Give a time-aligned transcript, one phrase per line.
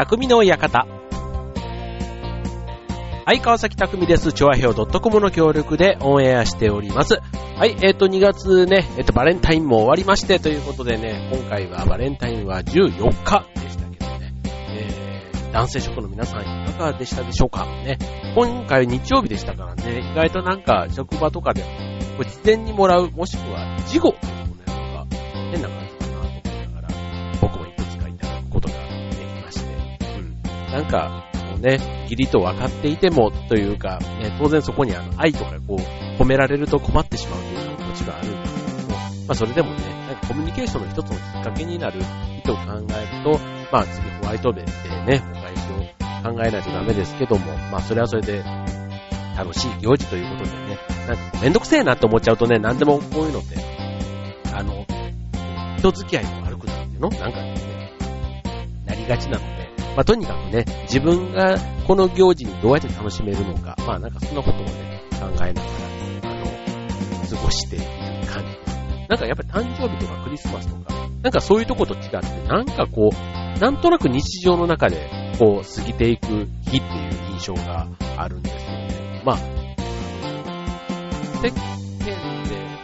[0.00, 0.86] 匠の館。
[3.26, 4.32] はい、川崎匠です。
[4.32, 7.20] チョアヘオ .com の協力でオンエアしております。
[7.58, 14.32] はい、えっ、と、2月ね、えっ、と、バレンタインも終わりまして、ということでね、今回はバレンタインは14日でしたけどね、
[14.70, 17.66] えー、男性職の皆さんいかがでしたでしょうか？
[17.66, 17.98] ね、
[18.34, 21.62] 今回日曜日でしたからね、意外となんか職場とかで、
[22.16, 25.16] これ事前にもらう、もしくは事後というね、なんか
[25.52, 25.79] 変な
[30.70, 42.02] なんか、こうね、義理と分かっていてもというか、ね、当然そこにあの愛とかこう、褒められると困ってしまうというのももちろんあるんですけども、まあそれでもね、なんかコミュニケーションの一つのきっかけになる意
[42.44, 43.40] 図を考えると、
[43.72, 48.44] まあ次ホワイトデーでね、お返しを考えないとダメですけども、まあそれはそれで
[49.36, 53.56] 楽しい行事ということでね、なんかめんどくせえなって思っちゃうとね、何でもこういうのって、
[54.54, 54.86] あの、
[55.78, 57.92] 人付き合いも悪くなるっていうのなんかね、
[58.86, 59.59] なりがちなので、
[59.96, 65.48] まあとにかくね、自分がこの行事にどうやって楽しめるのか、まあなんかそんなことをね、考えながら、あ
[66.34, 66.44] の、
[67.28, 67.84] 過ごしている
[68.26, 68.50] 感じ。
[69.08, 72.08] なんかやっぱり誕生日とかクリスマスとか、なんかそういうとこと違って、
[72.48, 73.16] なんかこう、
[73.60, 76.82] なんとなく日常の中で、こう、過ぎていく日っていう
[77.32, 79.22] 印象があるんですよね。
[79.24, 79.42] まあ、世
[81.50, 81.60] 間
[82.44, 82.80] でね、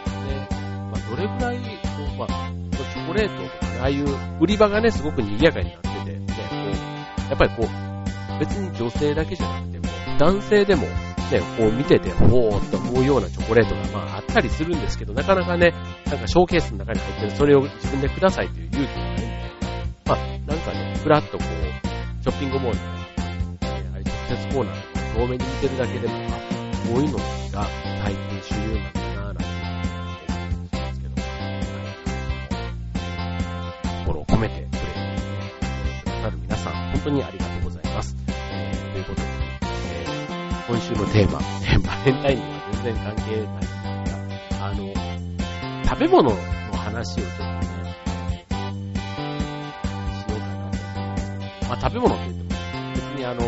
[0.91, 1.63] まあ、どれぐらい、こ
[2.13, 4.05] う、まあ、チョコレートとかね、ああいう
[4.39, 5.86] 売り場がね、すごく賑やかになってて、ね、こう、
[7.29, 9.85] やっぱりこう、別に女性だけじゃなくても、
[10.19, 15.73] 男性でも、ね、こう見てて、ほーって思うようなチョコレートが、まあ、あったりするんですけど、なかなかね、
[16.05, 19.27] なんかショーケースの中に入ってる、それを自分でくださいという勇気がないんで、
[20.05, 21.47] まあ、なんかね、ふらっとこう、
[22.23, 26.39] ショッピングモールで、ね、あれ直接コーナーとか遠目に見てるだけでも、あ、
[26.87, 27.23] こういうのが
[28.03, 29.43] 最近主流なんだなぁ、なんて
[30.29, 31.27] 思うんですけど、は
[33.99, 34.05] い。
[34.05, 34.66] 心を込めて。
[37.07, 38.15] 当にありがとうございます。
[38.51, 39.27] えーということで、
[39.93, 43.71] えー今週のテーマ、え ーバレンタインには全然関係ないんです
[44.59, 44.93] が、あの、
[45.85, 46.37] 食べ物の
[46.75, 47.49] 話をちょっとね、
[50.13, 51.69] しようかなと思います。
[51.69, 52.49] まあ、食べ物って言っても、
[52.95, 53.47] 別にあの、ま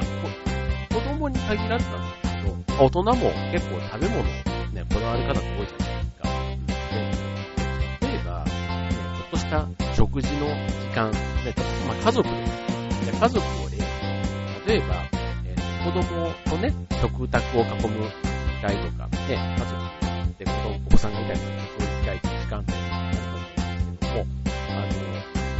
[0.00, 0.02] あ、
[0.90, 3.14] こ子供に限らずなんですけど、まあ大人も
[3.52, 6.28] 結構食べ物、ね、こだわる方って多いじゃないですか。
[8.00, 8.50] で例えば、ね、
[8.90, 11.18] ちょっとした食事の時間、ね、
[11.84, 13.82] まあ、家族で、で家族を例に
[14.64, 14.94] 例えば、
[15.44, 18.08] えー子供とね、食卓を囲む
[18.60, 19.72] 機会とか、ね、家族
[20.38, 24.26] で子供、お子さんがいたりすると、そういう機会、時間ってあると思うんですけども、
[24.68, 24.86] あ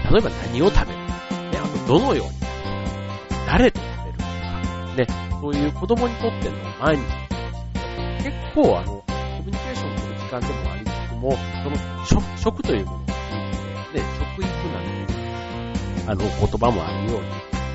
[0.06, 4.28] の、例えば何を食べるね、あとどのように食べる誰と食べるとか、
[4.94, 5.06] ね、
[5.40, 7.02] そういう子供にとっての毎日
[8.22, 9.04] 結構あの、コ
[9.44, 13.17] ミュニケーションする時間でもありつつも、その食、食というものが、
[13.94, 17.28] ね、食育なんていう、あの、言葉もあるように、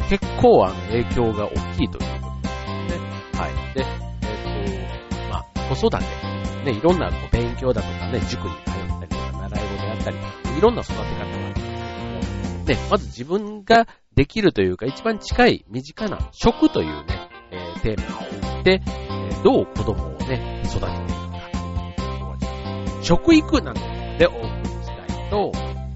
[0.09, 3.13] 結構あの、影響が大きいということですね。
[3.33, 3.73] はい。
[3.75, 3.85] で、
[4.21, 10.17] えっ、と、まあ、子育て、ね、いろんなこう勉強だとかね、塾に通ったりとか、習い事であったり、
[10.57, 25.51] いろんな育て方があるんですけども、ね、まず自分ができるというか、一番近い、身近な食というね、えーテーマを通じて、えどう子供をね、育てていくか、今日はちょっと食育なんでお送りしたいと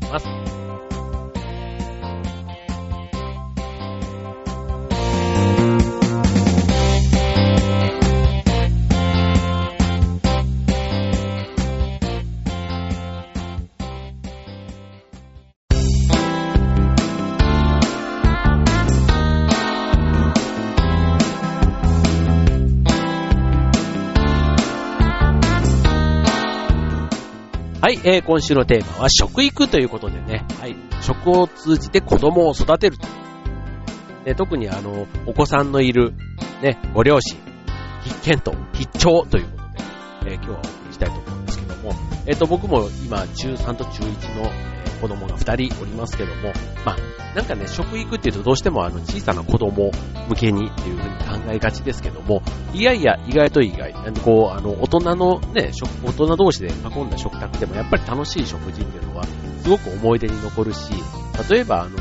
[0.09, 0.46] ます。
[27.87, 33.07] はい、えー今週のテーマは食育ということでね、はい、食を通じて子供を育てると。
[34.25, 36.11] で特にあの、お子さんのいる、
[36.61, 37.37] ね、ご両親、
[38.03, 39.51] 必見と、必聴というこ
[40.19, 41.93] とで、えー今日はお送りしたいと思うんですけども、
[42.25, 44.51] えっ、と、僕も今、中3と中1の、
[44.97, 46.53] 子供が2人おりますけども、
[46.85, 49.91] まあ、なんかね、食育っていうとどうしてもあの、小さな子供
[50.29, 52.41] 向けにっていうふうに考えがちですけども、
[52.73, 53.93] いやいや、意外と意外。
[53.93, 59.23] なんでこう、あの、大人のね、食、大人同士で囲んだ食卓でもやっぱり楽しい食事っていうのは、
[59.61, 60.91] すごく思い出に残るし、
[61.49, 61.97] 例えばあの、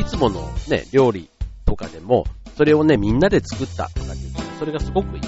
[0.00, 1.28] いつものね、料理
[1.66, 2.24] とかでも、
[2.56, 5.22] それをね、みんなで作ったとかっていうと、それがすごくいい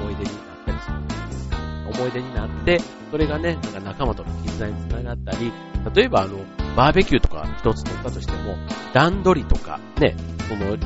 [0.00, 0.96] 思い出になったりする
[1.32, 1.98] す。
[1.98, 2.80] 思い出になって、
[3.10, 5.52] それがね、なんか仲間との絆につながったり、
[5.94, 6.38] 例えばあの、
[6.78, 8.56] バーベキューとか一つ取ったとしても、
[8.94, 10.14] 段取りとか、ね、
[10.48, 10.76] その、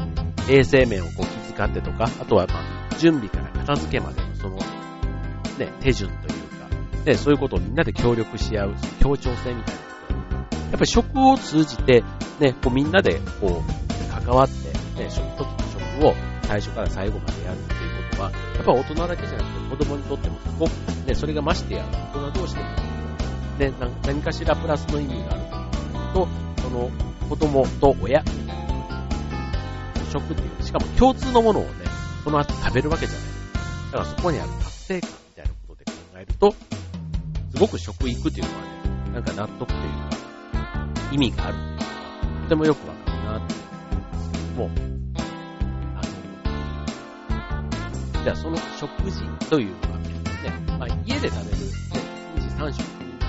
[0.48, 2.60] 衛生面をこう気遣ってとか、あとはま
[2.90, 4.56] あ、準備から片付けまでのその、
[5.58, 10.38] ね、手順というか、ね、そういうことをみんなで協力し合う、協調性みたいなところ。
[10.38, 12.02] やっぱり食を通じて、
[12.40, 20.70] ね、こうみんなでこう関わって、ね、食と食を最初から最後までやるっていうことは、やっぱ大人だけじゃなくて子供にとってもすごく、
[21.06, 21.84] ね、それがましてや
[22.14, 22.68] 大人同士でも、
[23.58, 23.72] ね、
[24.06, 25.51] 何かしらプラスの意味がある
[26.12, 26.28] と、
[26.62, 26.90] その
[27.28, 28.22] 子供と親、
[30.12, 31.70] 食っていう、しかも共通のものをね、
[32.22, 33.28] その後食べるわけじゃない。
[33.92, 39.88] だからそこにある達成感みたいなことで考えると、すごく食育っていうのはね、なんか納得というか、
[41.12, 41.84] 意味があるというか、
[42.42, 44.30] とてもよくわかるなって思います。
[44.56, 44.70] もう、
[45.96, 46.02] あ
[48.18, 50.12] の、じゃあその食事というのはね、
[50.78, 51.62] まあ、家で食べる、ね、
[52.36, 52.82] 1日3食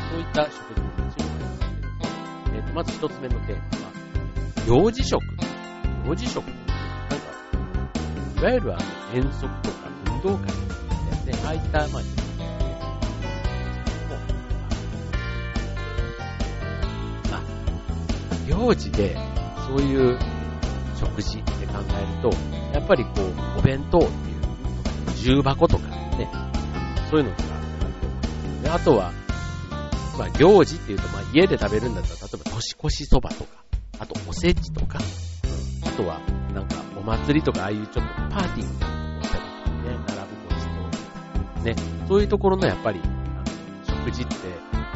[0.10, 1.03] そういった食事
[2.74, 5.22] まず一つ目のテーマは、幼児食。
[6.08, 6.44] 幼児食。
[6.44, 6.56] なんか、
[8.42, 8.84] いわゆるあの
[9.14, 10.52] 遠足とか運動会で
[11.16, 12.02] すね、ああいった、まあ、
[18.48, 19.16] 行事で、
[19.68, 20.18] そういう
[21.00, 22.32] 食事って考えると、
[22.74, 25.88] やっぱりこう、お弁当っていう重箱とか
[26.18, 26.30] ね、
[27.10, 28.70] そういうのとかあると思いますね。
[28.70, 29.23] あとは、
[30.18, 33.64] まあ、行事っていうと、まあ、家で食べるんだったら、例えば年越しそばとか、
[34.00, 36.20] あとおせちとか、うん、あとは、
[36.54, 40.06] なんか、お祭りとか、ああいうちょっとパーティーみたいなのをしたりとかね、並ぶ
[40.50, 40.62] ごち
[41.56, 41.76] そうね、
[42.08, 44.36] そういうところのやっぱり、あの食事って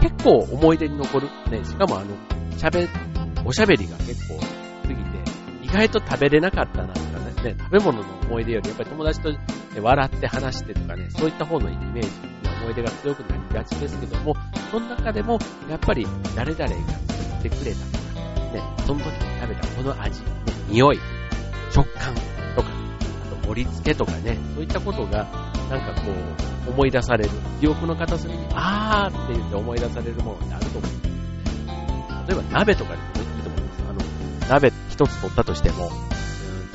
[0.01, 1.27] 結構思い出に残る。
[1.49, 2.15] ね、しかもあの、
[2.57, 2.87] 喋
[3.45, 5.01] おしゃべりが結構すぎて、
[5.63, 7.07] 意外と食べれなかったなとか
[7.43, 9.29] ね、食べ物の思い出より、やっぱり友達と
[9.81, 12.09] 笑って話してとかね、そういった方のイメージ、
[12.61, 14.35] 思い出が強くなりがちですけども、
[14.71, 16.05] その中でも、やっぱり
[16.35, 20.27] 誰々が作ってくれたとか、ね、その時に食べたこの味、ね、
[20.69, 20.99] 匂い、
[21.71, 22.13] 食感
[22.55, 22.69] とか、
[23.31, 25.27] あと盛り付けとかね、そういったことが、
[25.69, 26.11] なんかこ
[26.67, 27.29] う、思い出される。
[27.59, 31.15] 記憶の片隅に、あーって言って思い出されるものってあると思うんですよ
[31.65, 32.25] ね。
[32.27, 33.03] 例えば鍋とかでも
[33.35, 33.83] いいと思います。
[33.89, 35.93] あの鍋一つ取ったとしても、うん、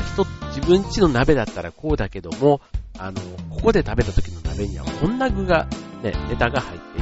[0.06, 0.24] 一
[0.54, 2.60] 自分家の鍋だったらこうだけども、
[2.98, 5.66] あの、ここで食べた時の鍋にはこんな具が、
[6.02, 7.01] ね、ネタが入ってい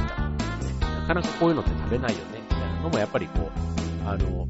[1.01, 3.49] なかなかこういうのって食べないよね、みたいなのもやっぱりこ
[4.05, 4.47] う、あの、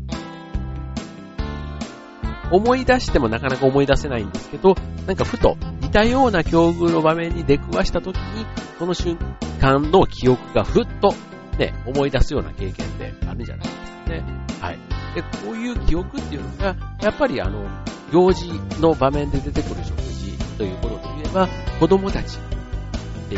[2.51, 4.75] 思い出してもなかなか思い出せないんですけど、
[5.07, 8.45] なんかふと似たような境遇の場面に出くわした時に、
[8.77, 9.17] その瞬
[9.59, 11.13] 間の記憶がふっと
[11.57, 14.23] ね、思い出すような経験ってあるんじゃないですかね。
[14.59, 14.79] はい。
[15.15, 17.65] で、こういう記憶っていうのが、やっぱりあの、
[18.11, 21.47] 行事の場面で出てくる食事ということで言えば、
[21.79, 22.37] 子供たち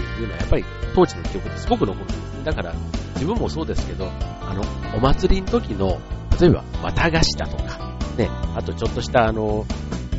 [0.01, 2.44] っていうのはやっぱり当時の記憶ってすごく残るんです。
[2.44, 2.74] だから、
[3.16, 4.63] 自分もそうですけど、あの、
[4.95, 6.00] お祭りの時の、
[6.40, 9.66] 例えば、綿菓子だとか、ね、あとちょっとしたあの、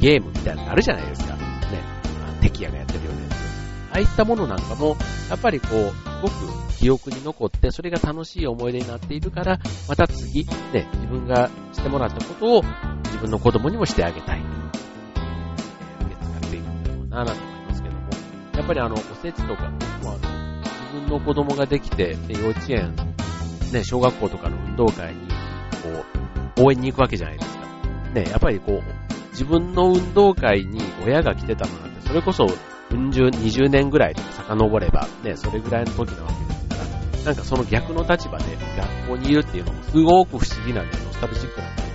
[0.00, 1.34] ゲームみたいなのあるじゃないですか。
[1.34, 1.40] ね、
[2.40, 3.32] 敵屋がやってるようなやつ。
[3.32, 4.96] ああいったものなんかも、
[5.28, 12.62] やっぱりこう、すごく記憶に残って、それが楽しい思い出になっているから、また次、ね、自分がしてもらったことを
[13.04, 14.40] 自分の子供にもしてあげたい。
[14.40, 17.53] えー、受け継がれているんだろうな、なんて。
[18.56, 19.70] やっぱりあの、おせちとか、
[20.00, 22.94] 僕もあの、自分の子供ができて、で、幼稚園、
[23.72, 25.28] ね、小学校とかの運動会に、
[25.82, 26.04] こ
[26.58, 27.64] う、応援に行くわけじゃないですか。
[28.14, 32.46] ね、やっぱりこう、自分の運動会に親が来てたのなんて、それこそ、
[32.90, 38.44] うん十、20年ぐらいとか遡れば、ね、それぐらいの時なわけですからなんかその逆の立場で
[38.76, 41.90] 学校にいるっていうのもすごく不思議なね、ノスタルジックな感じ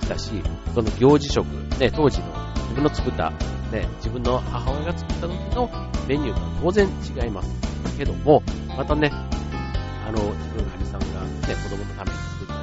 [0.00, 0.42] でしたし、
[0.74, 1.46] その行事食、
[1.78, 2.26] ね、当時の
[2.56, 3.32] 自分の作った、
[3.74, 5.68] ね、自分の母親が作った時の
[6.06, 7.50] メニューとは当然違います。
[7.98, 8.42] けども、
[8.76, 12.54] またね、あの、自分のカニさんがね、子供のために作った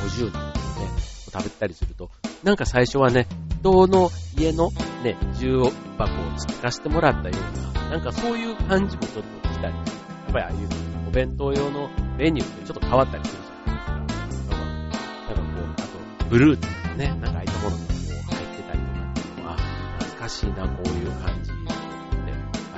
[0.00, 1.00] 行事食、50人ね、
[1.32, 2.10] 食べたりすると、
[2.42, 3.26] なんか最初はね、
[3.60, 4.70] 人の家の
[5.02, 5.62] ね、重
[5.98, 7.36] 箱を突かせてもらったよ
[7.74, 10.68] うな、なんかそういう感じもちょっとしたりやっぱりああいう
[11.08, 14.56] お弁当用のメニューってちょっと変わったりするじゃないですか。
[14.56, 17.29] なんかこう、あと、ブルーってね、なん
[20.30, 21.72] しいな、こういう感じで、は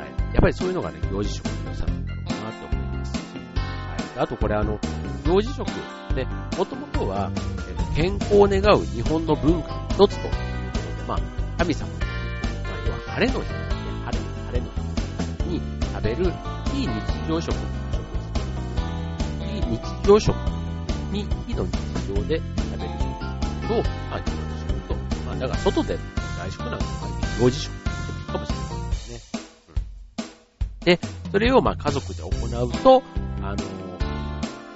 [0.06, 0.34] い。
[0.34, 3.18] やっぱりそういうのがね、行事食の良さなんだろうなって思いますし、
[3.56, 4.20] はい。
[4.20, 4.78] あとこれあの、
[5.24, 5.68] 行事食、
[6.16, 10.36] ね、もともとは、えー、健康を願う日本の文化の一つというこ
[10.96, 11.18] とで、まあ、
[11.58, 12.08] 神様の、まあ、
[12.86, 13.54] 要は晴れの日、ね、
[14.06, 14.66] 晴れ、晴れの
[15.44, 15.60] 日に
[15.92, 16.32] 食べる
[16.72, 17.60] 非日常食の
[17.92, 18.02] 食
[19.40, 20.34] 非日常食
[21.12, 21.72] に、非の日
[22.08, 23.12] 常で食べる食
[23.68, 24.61] と、まあ、行事食と、まあ、
[25.42, 25.98] だから外で
[26.38, 26.90] 外食なんかも
[27.40, 29.40] 行事食っていいかもしれないですね。
[30.80, 30.84] うん。
[30.84, 31.00] で、
[31.32, 33.02] それをまあ家族で行うと、
[33.42, 33.64] あの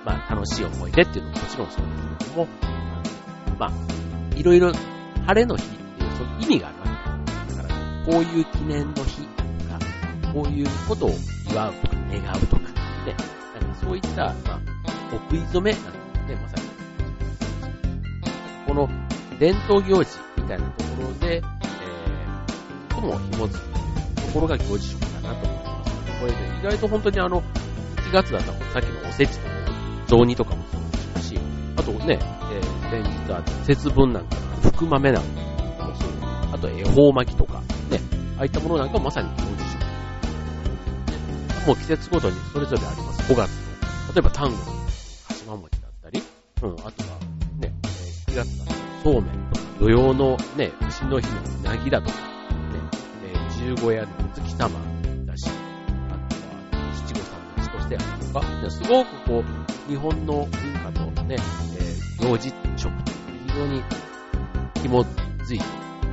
[0.04, 2.66] まあ楽しい思い出っていうのももちろんそうですけども、あ
[3.50, 3.72] のまあ、
[4.36, 4.72] いろいろ
[5.24, 7.56] 晴れの日っていうその意味があるわけです。
[7.58, 7.74] だから、
[8.12, 9.78] こういう記念の日とか
[10.34, 11.10] こういうことを
[11.48, 12.62] 祝うとか願うとか、
[13.06, 13.14] ね、
[13.60, 14.60] なんかそういった、まあ、
[15.12, 15.82] お食い初めなん
[16.26, 16.62] てね、まさに、
[18.66, 18.88] この
[19.38, 21.42] 伝統行事みたいなところで、えー、
[22.94, 23.64] とも紐づく
[24.14, 25.90] ところが行事食かなと思います。
[26.20, 27.42] これ、ね、意外と本当にあの、
[27.96, 29.50] 1月だったらさっきのおせちとか、
[30.06, 30.82] 雑煮とかもそう
[31.16, 31.40] ですし、
[31.76, 35.30] あとね、えー、先日は節分なんかの福豆なんか
[35.84, 36.10] もそう、
[36.52, 37.60] あと恵方巻きとか、
[37.90, 38.00] ね、
[38.38, 39.76] ああいったものなんかもまさに行事食。
[41.66, 43.32] もう季節ごとにそれぞれあります。
[43.32, 43.56] 5月の、
[44.14, 44.64] 例えば丹後の
[45.26, 46.22] 鹿島餅だったり、
[46.62, 46.92] うん、あとは
[47.58, 47.70] ね、えー、
[48.32, 48.72] 9月だと
[49.02, 49.45] そうめん、
[49.78, 52.10] 土曜のね、牛の日のうなぎだと。
[52.10, 52.80] か、ね、
[53.24, 54.70] え、十五夜の月様
[55.26, 55.50] だし、
[56.08, 63.12] あとは七五三の日としてあるとか、すごくこう、日本の文化とね、えー、行事食と
[63.46, 63.82] 非常に
[64.82, 65.64] 紐づいて、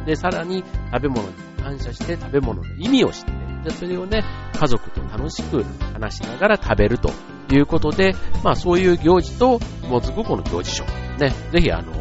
[0.05, 3.31] で、さらに食べ物に感謝して食べ物の意味を知って、
[3.63, 7.11] で、それをね、家族と楽しく話しながら食べると
[7.49, 10.85] いうことで、まあそういう行事と紐づくこの行事食。
[11.17, 11.93] ね、ぜひあの、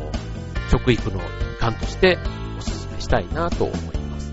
[0.68, 1.20] 食育の
[1.62, 2.18] 一環として
[2.58, 4.32] お勧めしたいなと思います。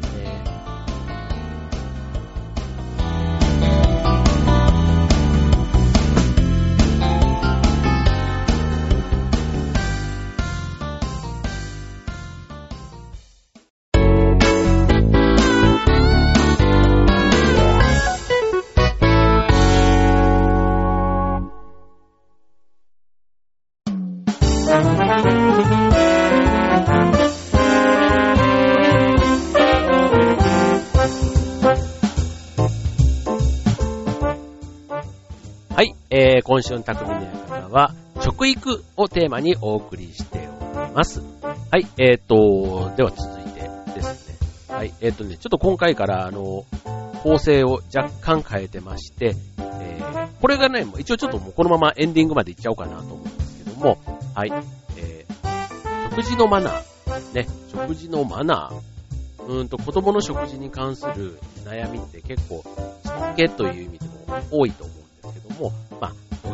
[36.11, 41.21] えー、今週の匠の館は、食育をテーマにお送りしております。
[41.43, 44.75] はい、えーと、では続いてですね。
[44.75, 46.65] はい、えーとね、ちょっと今回から、あの、
[47.21, 53.99] 構成を若干変えてまして、えー、これがね、一応ちょっともうこのままエンディングまでいっちゃおうかなと思うんですけども、
[54.33, 54.51] はい、
[54.97, 62.63] えー、食事のマナー、ね、食事のマナー、うんと子供の食事に関する悩みって結構、
[63.03, 64.13] しつけという意味でも
[64.49, 65.71] 多いと思うんですけども、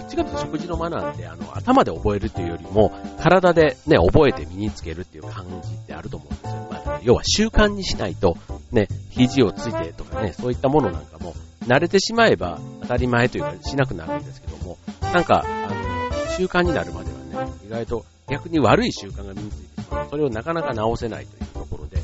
[0.05, 6.67] まあ、どっちかというと食事のマナーって、あの、頭で覚えるというよりも、体でね、覚えて身につけるっていう感じってあると思うんですよ。
[6.71, 8.37] まあ、要は習慣にしないと、
[8.71, 11.33] ね、肘をついてとかね、そういったものなんかも、
[11.67, 20.07] 慣れてしまえば当たり前というかしなくなるんですけども、なんか、あの、習慣になるまではね、意外と逆に悪い習慣が身についてしまう。
[20.09, 21.97] それをなかなか直せないというところで、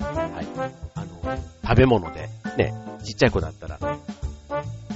[0.00, 0.46] はい。
[0.94, 3.78] あの、食べ物で、ね、ちっちゃい子だったら、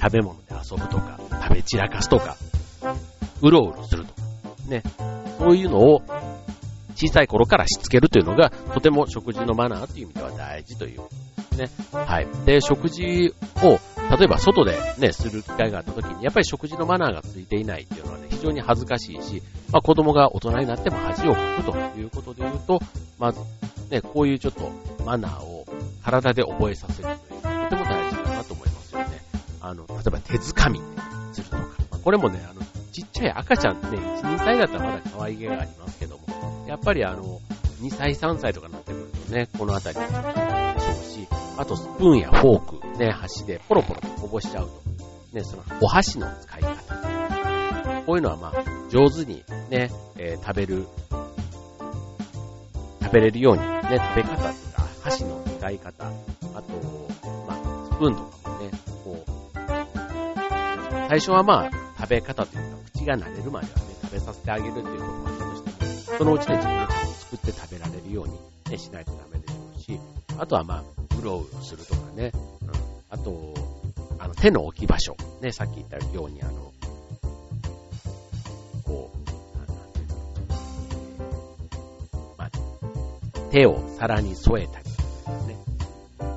[0.01, 1.16] 食べ物で遊ぶとか、
[1.57, 2.37] 食べ散らかすとか、
[3.41, 4.21] うろうろするとか、
[4.67, 4.83] ね。
[5.39, 6.01] そういうのを
[6.95, 11.01] 小さい頃からしつけるというのが、とても食事のマナーという意味では大事という
[11.57, 11.69] ね。
[11.91, 12.27] はい。
[12.45, 13.33] で、食事
[13.63, 13.79] を、
[14.15, 22.79] 例えば外でね、する機会があった時に、やっぱり食事のマナーがついていないっていうのはね、非常に恥ずかしいし、まあ子供が大人になっても恥をかくということで言うと、
[23.19, 23.39] まず、
[23.89, 24.71] ね、こういうちょっと
[25.05, 25.65] マナーを
[26.03, 29.21] 体で覚えさせるという、とても大事だなと思いますよね。
[29.61, 30.81] あの、例えば手づかみ
[31.43, 31.73] するとか。
[31.91, 37.41] まあ、これもね、あの、ちっちゃい赤ちゃんね、1、2歳だったらまだ可愛げがありますけども、やっぱりあの、
[37.81, 41.27] 2歳、3歳とかになってくるとね、このあたりもちょっとでしょうし、
[41.57, 44.87] あとスプーンやフォーク、ね、箸でポロポロとこぼしちゃうと。
[45.33, 46.95] ね、その、お箸の使い方。
[48.05, 50.87] こういうのはまあ、上手にね、えー、食べる、
[53.03, 56.73] 食べれるように、ね、食べ方っていうか、箸の使い方、あと、
[57.47, 57.57] まあ、
[57.93, 58.46] スプーンとか
[61.07, 61.71] 最初はまあ、
[62.01, 65.69] 食べ方というか、口が慣れるまではね、食べさせてあげるっていうこともあったとして
[66.11, 68.33] も、そのうちで自分で作って食べられるように、
[68.69, 69.97] ね、しないとダメでしょうし、
[70.37, 70.83] あとはまあ、
[71.17, 72.71] うろうろするとかね、うん、
[73.09, 73.53] あと、
[74.19, 76.73] あの、手の置き場所、ね、さっき言ったように、あの、
[78.83, 79.17] こう、
[79.57, 80.07] なんていう。
[80.09, 80.15] の、
[82.37, 82.49] まあ、
[83.49, 84.86] 手を皿に添えたり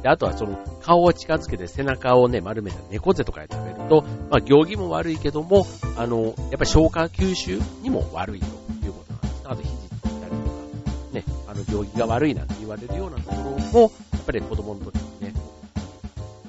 [0.03, 5.67] で、あとはその顔を近づけて背中をね、丸めた猫背とかで食べると、まあ、行儀も悪いけども、
[5.97, 9.43] あの、やっぱり消化吸収にも悪いということなんです。
[9.45, 13.43] あと肘ついたりとか、ね、あの、行儀が悪いなんて言われるようなところ
[13.73, 13.87] も、や
[14.19, 15.35] っぱり子供の時にね、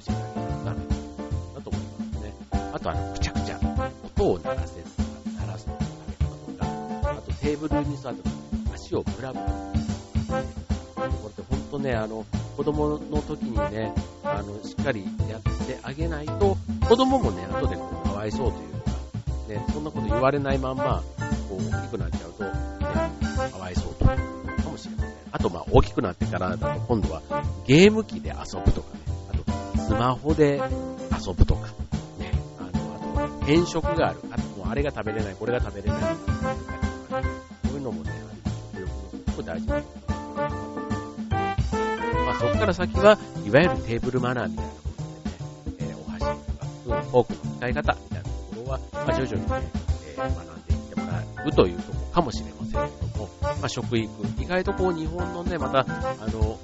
[0.06, 0.80] 教えてあげるとダメ
[1.56, 2.34] だと思いますね。
[2.74, 3.60] あとあの、くちゃくちゃ、
[4.18, 5.78] 音を鳴らせるとか、鳴らすとか、
[6.22, 8.30] 食べ方とか、あとテーブルに座って
[8.74, 9.46] 足をブラブラ。
[10.28, 13.94] これって本当ね、あの、子供の時にね、
[14.24, 21.04] あの、しっかりやってあげないと、子供もね、後でこう、かわいそうというか、ね、そんなこと言われないまんま、
[21.50, 22.52] こう、大きくなっちゃうと、ね、
[23.52, 24.16] かわいそうとか
[24.72, 25.14] もしれません。
[25.32, 27.22] あと、まあ、大きくなってからだと、今度は、
[27.66, 29.00] ゲーム機で遊ぶとかね、
[29.32, 30.62] あと、スマホで
[31.26, 31.68] 遊ぶとか、
[32.20, 34.20] ね、あの、あと、変色がある。
[34.32, 36.00] あと、もうあれが食べれない、これが食べれない、
[37.64, 38.12] そういうのもね、
[38.74, 39.68] 食欲のすごく大事。
[40.42, 40.91] なこと
[42.32, 49.70] まあ、そこから先は、いわゆるテーブルマナーみたいなことでね、えー、お箸とかスプーン、フォークの使い方みたいなところは、まあ、徐々にね、
[50.08, 54.10] えー、学んでいってもらうというところかもしれませんけども、まあ、食育、
[54.42, 55.86] 意外とこう日本のね、また、あ
[56.28, 56.58] の、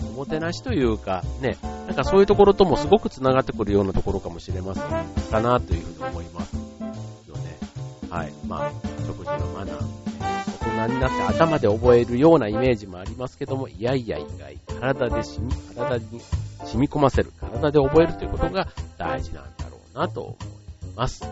[0.00, 4.84] おもてなしというか、ね、なんかそういうところともすごく繋がってくるようなところかもしれません
[5.30, 6.54] かなというふうに思います
[7.26, 7.56] よね。
[8.10, 8.32] はい。
[8.46, 8.70] ま、
[9.06, 10.07] 食事のマナー、
[10.68, 16.20] 人になって頭で覚えるようなイメージもありますけども、いやいや意外、体で染み、体に
[16.64, 20.36] 染み込ませる、体で覚えるということが大事なんだろうなと思い
[20.96, 21.24] ます。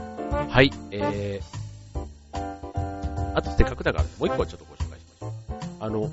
[0.49, 5.31] はい、えー、あとせっかくだからもう一個ちょっとご紹介しましょう。
[5.81, 6.11] あの、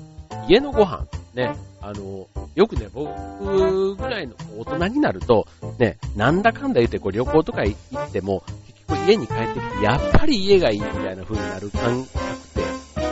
[0.48, 5.46] 家のご飯、ね、あの、よくね、僕ぐらいの大人になると、
[5.78, 12.43] ね、なんだかんだ言ってこう旅行とか行っても、結局家に帰ってきて、やっぱり家がいいみたいな風になる感覚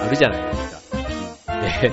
[0.02, 0.82] あるじゃないですか。
[1.80, 1.92] で、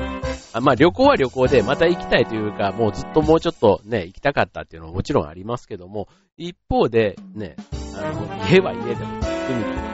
[0.54, 7.56] あまあ旅行は旅行でまた行きたいというか、もうずっともうちょっとね、行きたかったっていうのはもちろんありますけども、一方で、ね、
[7.96, 9.88] あの、家は家でも行くみたいな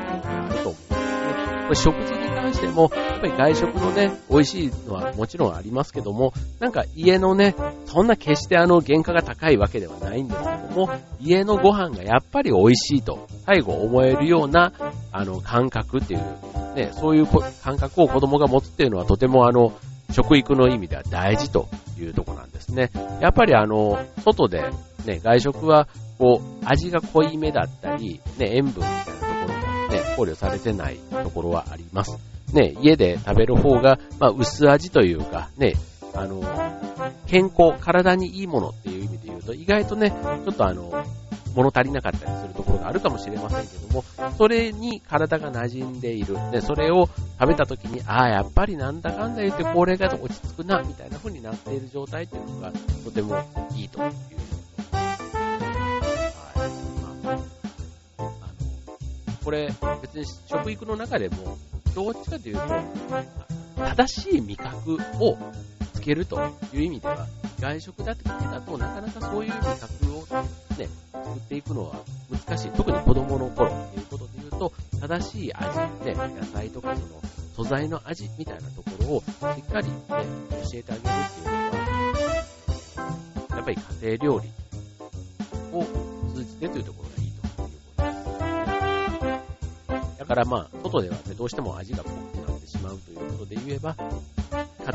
[1.74, 7.56] 食事に関しても、やっぱり外食のね、美味しいのはもちろんありますけども、なんか家のね、
[7.86, 14.74] そんな決してあの原価が高いわけではないんですけども、家のご飯がやっぱり美味しいと、最後思えるような、
[15.12, 17.28] あの、感覚っていう、ね、そういう
[17.64, 19.74] 感覚を子供が持つっていうのはとてもあの、
[20.12, 21.68] 食育の意味では大事と
[22.00, 22.92] いうとこなんですね。
[23.22, 24.72] やっぱりあの、外で
[25.06, 29.15] ね、外食は、こう、味が濃いめだったり、ね、塩分みたいな
[29.96, 32.18] ね、考慮されてないところはあります。
[32.54, 35.74] ね、家で食べる方が、まあ、薄味というか、ね、
[36.14, 36.42] あの、
[37.28, 40.92] 健康、体にいいものっていう意味で言うと、意外とね、ちょっとあの、
[41.56, 44.04] 物足りなかったりするところがあるかもしれませんけども、
[44.38, 46.38] それに体が馴染んでいる。
[46.52, 52.72] で、それを食べた時に、ああ、やっぱりなんだかんだ言ってこれが落ち着くな、みたいな風になっている状態っていうのが、
[53.04, 53.42] とても
[53.76, 54.35] いいという。
[59.46, 59.70] これ、
[60.02, 61.60] 別に食育の中でも、
[61.94, 62.62] どっちかというと、
[63.78, 65.38] 正しい味覚を
[65.94, 66.42] つけると
[66.74, 67.28] いう意味では、
[67.60, 70.26] 外食だけだとなかなかそういう味覚を
[70.80, 71.98] ね、作っていくのは
[72.48, 72.72] 難しい。
[72.72, 77.22] 特に子供の頃っていうことで言うと、正しい味、ね、野菜とかその
[77.56, 81.68] 素材の味みたいなところをしっかりね、教えてあげるっていうのは、
[83.52, 84.50] やっぱり家庭料理
[85.72, 85.86] を
[86.34, 87.15] 通じてというところ
[90.26, 93.96] だからまあ、外ではね、どうしても味が濃くなってしまうということで言えば、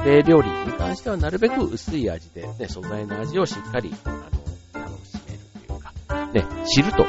[0.04, 5.38] 家庭料理に関してはなるべく薄い味で、ね、素材の味をしっかり、あの、楽しめる
[5.68, 7.06] というか、ね、知ると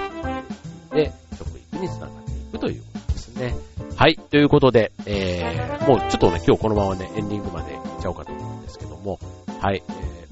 [0.94, 3.56] で、食育につながっていくということですね。
[3.96, 9.20] はい、ということで、えー、もうちょっとね、今日このままね、エンディングまで行っちゃおうかと思うんですけども、
[9.60, 10.28] はい、え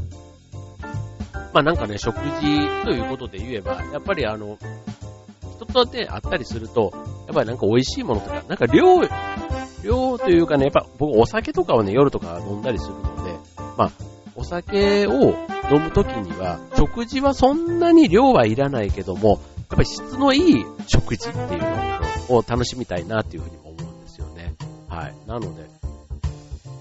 [1.33, 4.59] ー、まあなんかね、食事ということで言えば、やっぱりあの、
[5.55, 6.93] 人とね、会ったりすると、
[7.31, 9.01] っぱりなんか美味しいものとか、なんか量、
[9.83, 13.33] 量というかね、やっぱ僕お酒とかをね、夜とか飲んだりするので、
[13.77, 13.91] まあ、
[14.35, 15.11] お酒を
[15.71, 19.39] 飲むときには、食事はそんなに量はいらないけども、やっ
[19.69, 21.61] ぱり質のいい食事っていう
[22.29, 24.55] のを楽しみたいなっていうふうにも思うんですよね。
[24.87, 25.15] はい。
[25.27, 25.63] なので、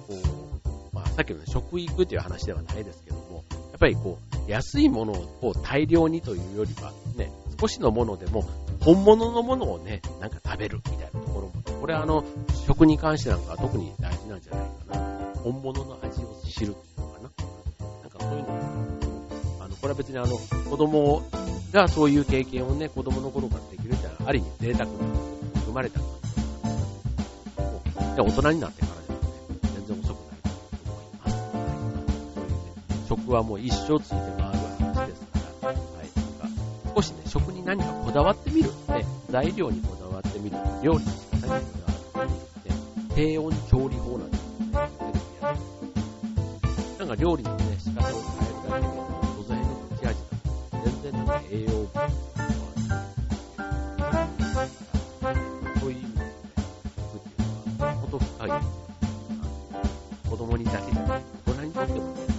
[0.06, 7.30] こう、まあさっきのね、食育っていう話ではないですけども、やっぱりこう、安いものを大量にというよりは、ね、
[7.60, 8.44] 少しのものでも
[8.80, 12.24] 本物のものをね、なんか食べるみたいなところも、これはあの、
[12.66, 15.18] 食に関してなんか特に大事なんじゃないかな。
[15.42, 17.30] 本物の味を知るっていうのかな。
[18.02, 18.46] なんかそういうの
[19.60, 20.36] あの、これは別にあの、
[20.70, 21.22] 子供
[21.72, 24.92] がそういう経験をね、子供の頃からできるってのはある意味贅沢な
[25.66, 26.00] 生まれた
[28.18, 30.48] で大人になってからでもね、全然遅くないと
[30.90, 31.36] 思います。
[32.34, 32.62] そういうね、
[33.08, 34.47] 食はもう一生ついて回る
[37.28, 38.70] 食に何かこだわってみる。
[38.88, 40.56] ね、材料にこだわってみる。
[40.82, 41.78] 料理の仕方にこ
[42.14, 42.76] だわってみる。
[42.76, 42.82] ね、
[43.14, 44.40] 低温調理法なんてね、
[44.72, 45.58] テレビやる。
[46.98, 48.88] なんか料理のね、仕方を変えるだけで、
[49.36, 50.12] 素材の持ち味だ
[50.70, 51.88] と全然なんか栄養分
[55.80, 56.24] そういう意味でね、
[56.96, 58.50] 服っていうのは、ほんと深い。
[60.28, 61.22] 子供にだけじゃない。
[61.46, 62.37] 大人にとってもね、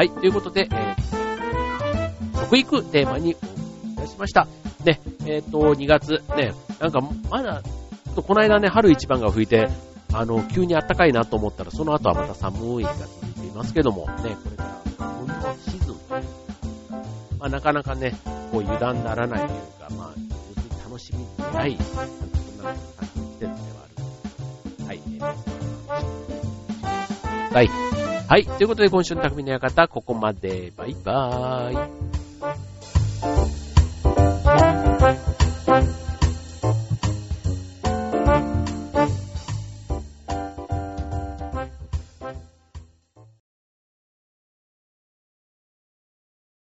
[0.00, 3.36] はい、ということで、えー、食育テーマに
[3.98, 4.48] おいたしました。
[4.82, 7.60] ね、えっ、ー、と、2月、ね、なんか、まだ、
[8.16, 9.68] この間ね、春一番が吹いて、
[10.14, 15.34] あの、急に暖かいなと思ったら、その後はまた寒い日が続いていますけども、ね、これから運動
[15.68, 16.22] シーズンというか、
[17.38, 18.14] まあ、なかなかね、
[18.50, 21.96] こう油断ならないというか、まあ、要するに楽しみづらい、そん
[22.56, 22.78] な感
[23.14, 23.52] じの季節では
[23.84, 24.86] ある。
[24.86, 27.62] はい、えー、は
[27.96, 27.99] い。
[28.30, 28.44] はい。
[28.44, 30.72] ということで、今週の匠の館、ここまで。
[30.76, 33.59] バイバーイ。